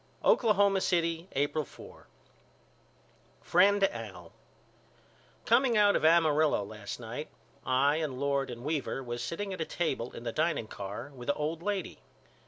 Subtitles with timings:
[0.25, 2.07] Oklahoma City, April 4.
[3.43, 4.31] FRIEND AL:
[5.45, 7.27] Coming out of Amarillo last night
[7.67, 11.29] I and Lord and Weaver was sitting at a table in the dining car with
[11.29, 11.99] a old lady.